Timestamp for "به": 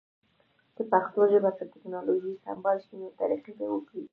3.59-3.65